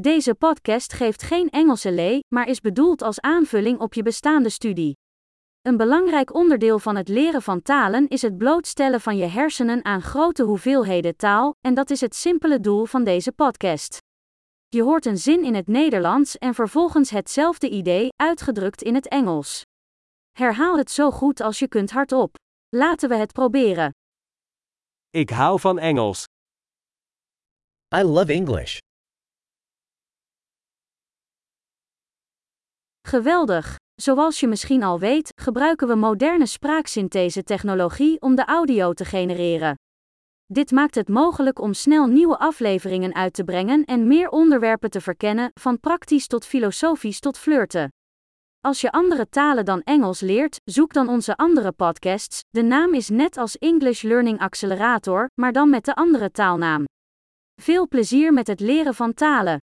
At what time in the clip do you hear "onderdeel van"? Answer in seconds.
6.34-6.96